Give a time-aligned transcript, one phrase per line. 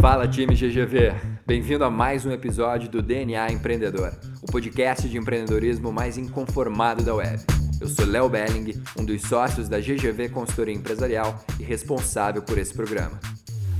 [0.00, 1.12] Fala time GGV,
[1.46, 7.14] bem-vindo a mais um episódio do DNA Empreendedor, o podcast de empreendedorismo mais inconformado da
[7.14, 7.42] web.
[7.80, 12.72] Eu sou Léo Belling, um dos sócios da GGV Consultoria Empresarial e responsável por esse
[12.72, 13.18] programa.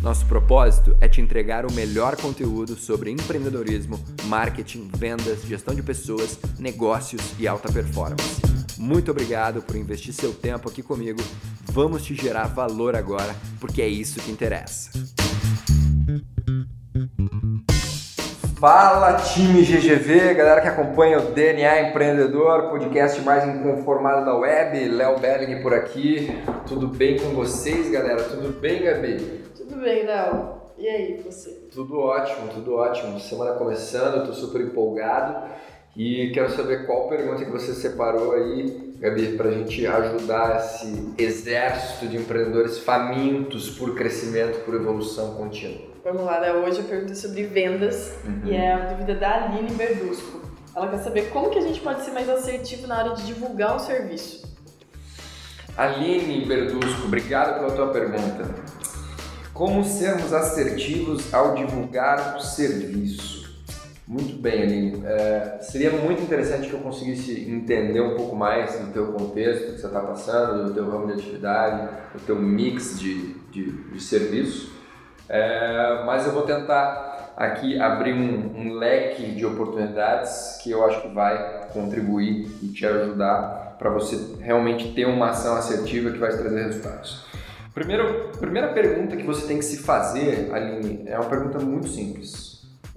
[0.03, 6.39] Nosso propósito é te entregar o melhor conteúdo sobre empreendedorismo, marketing, vendas, gestão de pessoas,
[6.59, 8.43] negócios e alta performance.
[8.77, 11.23] Muito obrigado por investir seu tempo aqui comigo.
[11.67, 14.91] Vamos te gerar valor agora, porque é isso que interessa.
[18.63, 24.89] Fala time GGV, galera que acompanha o DNA Empreendedor, podcast mais inconformado da web.
[24.89, 26.29] Léo Belling por aqui.
[26.69, 28.23] Tudo bem com vocês, galera?
[28.23, 29.17] Tudo bem, Gabi?
[29.57, 30.63] Tudo bem, Léo.
[30.79, 31.51] E aí, você?
[31.73, 33.19] Tudo ótimo, tudo ótimo.
[33.19, 35.45] Semana começando, eu tô super empolgado.
[35.97, 41.13] E quero saber qual pergunta que você separou aí, Gabi, para a gente ajudar esse
[41.19, 45.92] exército de empreendedores famintos por crescimento, por evolução contínua.
[46.05, 46.53] Vamos lá, né?
[46.53, 48.41] Hoje a pergunta é sobre vendas uhum.
[48.45, 50.41] e é a dúvida da Aline Verdusco.
[50.75, 53.77] Ela quer saber como que a gente pode ser mais assertivo na hora de divulgar
[53.77, 54.43] um serviço.
[55.77, 58.51] Aline Verdusco, obrigado pela tua pergunta.
[59.55, 63.63] Como sermos assertivos ao divulgar o serviço?
[64.05, 65.03] Muito bem, Aline.
[65.07, 69.81] É, seria muito interessante que eu conseguisse entender um pouco mais do teu contexto que
[69.81, 74.82] você está passando, do teu ramo de atividade, do teu mix de, de, de serviço.
[75.33, 81.01] É, mas eu vou tentar aqui abrir um, um, leque de oportunidades que eu acho
[81.01, 86.31] que vai contribuir e te ajudar para você realmente ter uma ação assertiva que vai
[86.31, 87.27] trazer resultados.
[87.73, 92.53] Primeiro, primeira pergunta que você tem que se fazer, Aline, é uma pergunta muito simples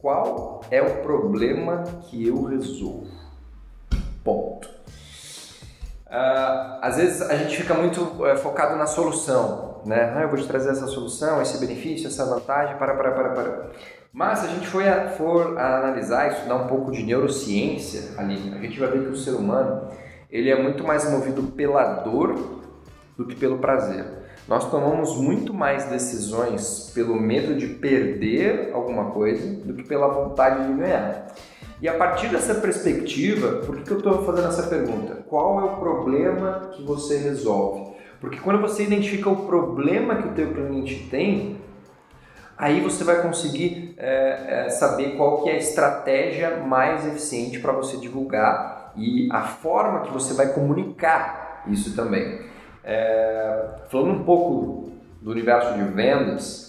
[0.05, 3.07] qual é o problema que eu resolvo?
[4.23, 4.69] Ponto.
[6.05, 10.13] Uh, às vezes a gente fica muito uh, focado na solução, né?
[10.15, 13.69] Ah, eu vou te trazer essa solução, esse benefício, essa vantagem, para, para, para, para.
[14.11, 18.53] Mas se a gente for, a, for a analisar, estudar um pouco de neurociência ali,
[18.53, 19.89] a gente vai ver que o ser humano
[20.31, 22.61] ele é muito mais movido pela dor
[23.17, 24.05] do que pelo prazer.
[24.47, 30.67] Nós tomamos muito mais decisões pelo medo de perder alguma coisa do que pela vontade
[30.67, 31.33] de ganhar.
[31.81, 35.23] E a partir dessa perspectiva, por que, que eu estou fazendo essa pergunta?
[35.27, 37.94] Qual é o problema que você resolve?
[38.19, 41.57] Porque quando você identifica o problema que o teu cliente tem,
[42.57, 47.73] aí você vai conseguir é, é, saber qual que é a estratégia mais eficiente para
[47.73, 52.41] você divulgar e a forma que você vai comunicar isso também.
[52.83, 56.65] É, falando um pouco do universo de vendas,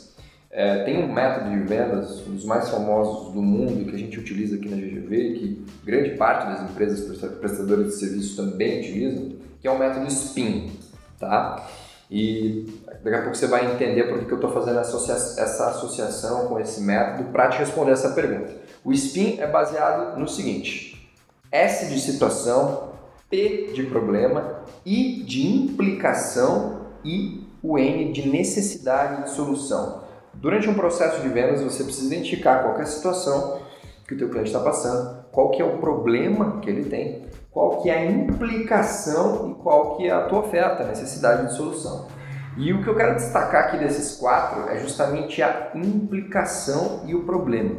[0.51, 4.19] é, tem um método de vendas, um dos mais famosos do mundo, que a gente
[4.19, 9.69] utiliza aqui na GGV, que grande parte das empresas prestadoras de serviços também utilizam, que
[9.69, 10.71] é o método SPIN,
[11.19, 11.69] tá?
[12.11, 16.61] E daqui a pouco você vai entender por que eu estou fazendo essa associação com
[16.61, 18.53] esse método para te responder essa pergunta.
[18.85, 21.11] O SPIN é baseado no seguinte:
[21.51, 22.93] S de situação,
[23.29, 30.05] P de problema, I de implicação e o N de necessidade de solução.
[30.35, 33.61] Durante um processo de vendas, você precisa identificar qual é a situação
[34.07, 37.81] que o teu cliente está passando, qual que é o problema que ele tem, qual
[37.81, 42.07] que é a implicação e qual que é a tua oferta, a necessidade de solução.
[42.55, 47.25] E o que eu quero destacar aqui desses quatro é justamente a implicação e o
[47.25, 47.77] problema.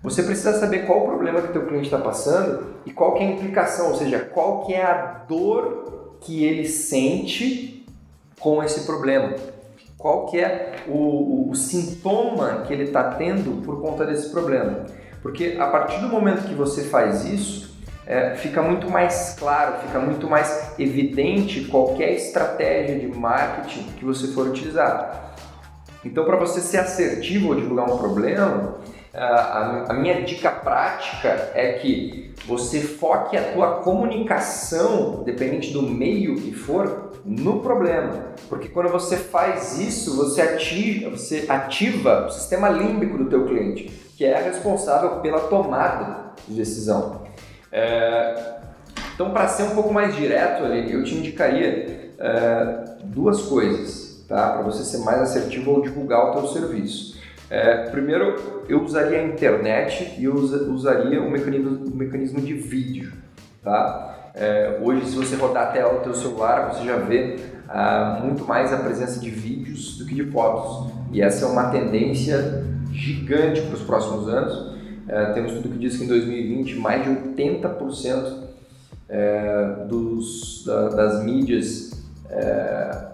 [0.00, 3.26] Você precisa saber qual o problema que teu cliente está passando e qual que é
[3.26, 7.84] a implicação, ou seja, qual que é a dor que ele sente
[8.38, 9.34] com esse problema.
[9.98, 14.86] Qual que é o, o sintoma que ele está tendo por conta desse problema.
[15.20, 17.70] Porque a partir do momento que você faz isso,
[18.10, 24.26] é, fica muito mais claro, fica muito mais evidente qualquer estratégia de marketing que você
[24.26, 25.36] for utilizar.
[26.04, 28.78] Então, para você ser assertivo ao divulgar um problema,
[29.14, 36.52] a, minha dica prática é que você foque a tua comunicação, dependente do meio que
[36.52, 38.34] for, no problema.
[38.48, 43.84] Porque quando você faz isso, você ativa, você ativa o sistema límbico do teu cliente,
[44.16, 47.19] que é responsável pela tomada de decisão.
[47.72, 48.54] É,
[49.14, 54.52] então, para ser um pouco mais direto, eu te indicaria é, duas coisas, tá?
[54.52, 57.20] Para você ser mais assertivo ao divulgar o teu serviço.
[57.50, 63.12] É, primeiro, eu usaria a internet e eu usaria o mecanismo, o mecanismo de vídeo.
[63.62, 64.30] Tá?
[64.34, 67.36] É, hoje, se você rodar a tela do teu celular, você já vê
[67.68, 70.92] ah, muito mais a presença de vídeos do que de fotos.
[71.12, 74.79] E essa é uma tendência gigante para os próximos anos.
[75.10, 78.44] É, temos tudo que diz que em 2020 mais de 80%
[79.08, 81.90] é, dos, da, das mídias
[82.30, 83.08] é,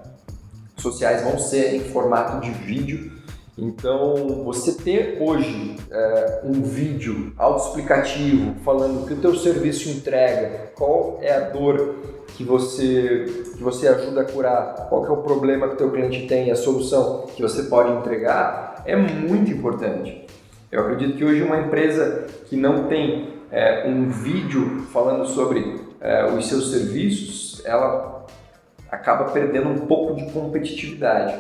[0.77, 3.13] sociais vão ser em formato de vídeo
[3.57, 11.19] Então, você ter hoje é, um vídeo autoexplicativo falando que o teu serviço entrega, qual
[11.23, 11.95] é a dor
[12.37, 13.25] que você,
[13.57, 16.57] que você ajuda a curar, qual é o problema que o teu cliente tem, a
[16.57, 20.26] solução que você pode entregar, é muito importante.
[20.77, 26.27] Eu acredito que hoje uma empresa que não tem é, um vídeo falando sobre é,
[26.27, 28.27] os seus serviços, ela
[28.91, 31.35] acaba perdendo um pouco de competitividade.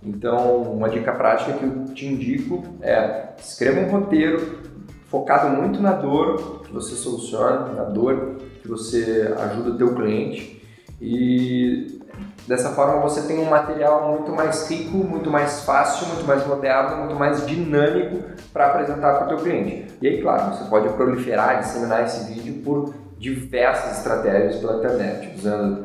[0.00, 4.60] Então, uma dica prática que eu te indico é escreva um roteiro
[5.08, 10.62] focado muito na dor que você soluciona, na dor que você ajuda o teu cliente
[11.00, 12.00] e
[12.46, 16.98] dessa forma você tem um material muito mais rico, muito mais fácil, muito mais moderno,
[16.98, 19.92] muito mais dinâmico para apresentar para o teu cliente.
[20.00, 25.84] E aí, claro, você pode proliferar, disseminar esse vídeo por diversas estratégias pela internet, usando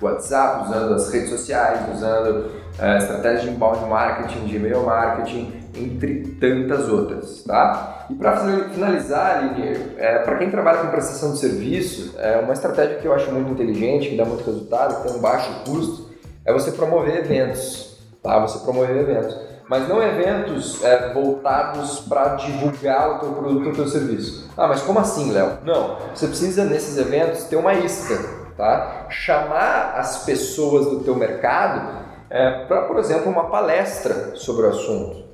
[0.00, 6.36] WhatsApp, usando as redes sociais, usando uh, estratégias de inbound marketing, de e-mail marketing, entre
[6.40, 8.06] tantas outras, tá?
[8.10, 8.36] E para
[8.72, 13.14] finalizar, Aline, é, para quem trabalha com prestação de serviço, é uma estratégia que eu
[13.14, 16.10] acho muito inteligente, que dá muito resultado, que tem um baixo custo,
[16.44, 18.38] é você promover eventos, tá?
[18.40, 19.36] Você promover eventos.
[19.68, 24.50] Mas não eventos é, voltados para divulgar o teu produto ou o teu serviço.
[24.56, 25.58] Ah, mas como assim, Léo?
[25.64, 28.18] Não, você precisa nesses eventos ter uma isca,
[28.56, 29.06] tá?
[29.08, 35.24] Chamar as pessoas do teu mercado é, para, por exemplo, uma palestra sobre o assunto,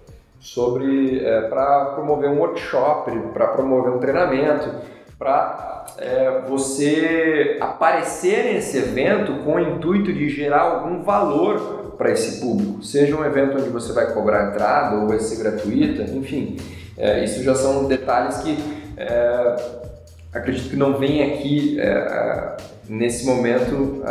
[0.40, 4.70] sobre é, para promover um workshop, para promover um treinamento,
[5.19, 12.40] para é, você aparecer nesse evento com o intuito de gerar algum valor para esse
[12.40, 16.56] público, seja um evento onde você vai cobrar entrada ou vai ser gratuita, enfim,
[16.96, 18.56] é, isso já são detalhes que
[18.96, 19.56] é,
[20.32, 22.56] acredito que não vem aqui é,
[22.88, 24.02] nesse momento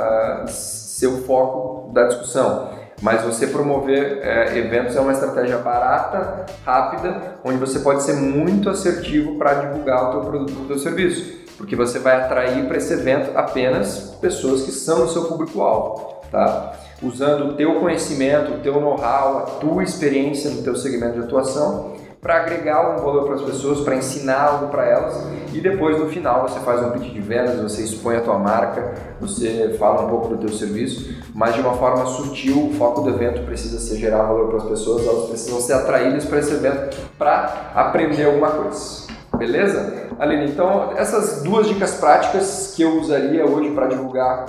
[0.47, 2.76] ser o foco da discussão.
[3.01, 8.69] Mas você promover é, eventos é uma estratégia barata, rápida, onde você pode ser muito
[8.69, 12.91] assertivo para divulgar o teu produto, o teu serviço, porque você vai atrair para esse
[12.93, 16.73] evento apenas pessoas que são o seu público-alvo, tá?
[17.03, 21.96] Usando o teu conhecimento, o teu know-how, a tua experiência no teu segmento de atuação
[22.21, 26.07] para agregar algum valor para as pessoas, para ensinar algo para elas e depois no
[26.07, 30.09] final você faz um pitch de vendas, você expõe a tua marca, você fala um
[30.09, 33.97] pouco do teu serviço, mas de uma forma sutil, o foco do evento precisa ser
[33.97, 38.51] gerar valor para as pessoas, elas precisam ser atraídas para esse evento para aprender alguma
[38.51, 39.07] coisa.
[39.35, 40.07] Beleza?
[40.19, 44.45] Aline, então essas duas dicas práticas que eu usaria hoje para divulgar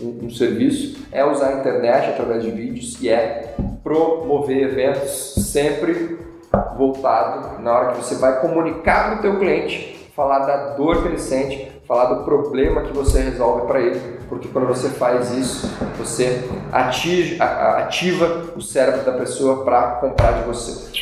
[0.00, 6.18] um, um serviço é usar a internet através de vídeos e é promover eventos sempre
[6.76, 11.08] voltado na hora que você vai comunicar para o teu cliente, falar da dor que
[11.08, 15.68] ele sente, falar do problema que você resolve para ele, porque quando você faz isso,
[15.98, 20.92] você ativa, ativa o cérebro da pessoa para comprar de você.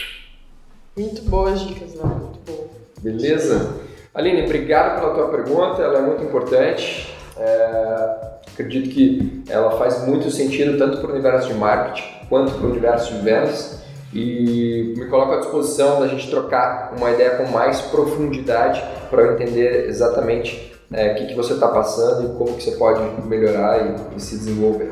[0.97, 2.03] Muito boas dicas, né?
[2.05, 2.69] Muito boa.
[3.01, 3.77] Beleza?
[4.15, 7.17] Aline, obrigado pela tua pergunta, ela é muito importante.
[7.39, 12.67] É, acredito que ela faz muito sentido tanto para o universo de marketing quanto para
[12.67, 13.82] o universo de vendas
[14.13, 19.33] e me coloco à disposição da gente trocar uma ideia com mais profundidade para eu
[19.33, 23.79] entender exatamente é, o que, que você está passando e como que você pode melhorar
[23.81, 24.89] e, e, se desenvolver.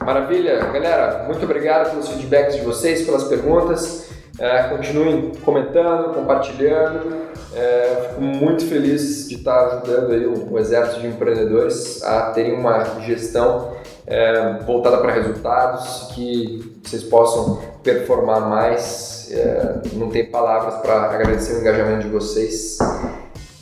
[0.00, 4.08] Maravilha, galera, muito obrigado pelos feedbacks de vocês, pelas perguntas.
[4.38, 7.30] É, continuem comentando, compartilhando.
[7.54, 12.54] É, fico muito feliz de estar ajudando aí o, o exército de empreendedores a terem
[12.54, 13.72] uma gestão
[14.06, 19.28] é, voltada para resultados, que vocês possam performar mais.
[19.30, 22.78] É, não tem palavras para agradecer o engajamento de vocês.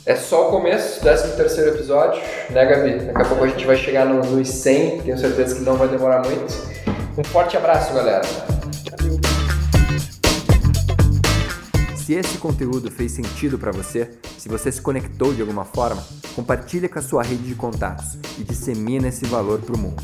[0.05, 3.05] É só o começo, 13 terceiro episódio, né Gabi?
[3.05, 5.87] Daqui a pouco a gente vai chegar no, nos 100, tenho certeza que não vai
[5.87, 6.51] demorar muito.
[7.15, 8.23] Um forte abraço, galera!
[11.95, 16.03] Se esse conteúdo fez sentido para você, se você se conectou de alguma forma,
[16.35, 20.01] compartilhe com a sua rede de contatos e dissemine esse valor para o mundo.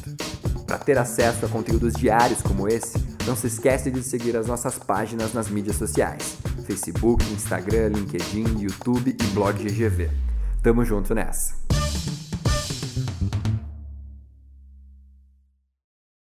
[0.68, 4.78] Para ter acesso a conteúdos diários como esse, não se esqueça de seguir as nossas
[4.78, 10.10] páginas nas mídias sociais: Facebook, Instagram, LinkedIn, YouTube e blog GGV.
[10.62, 11.65] Tamo junto nessa!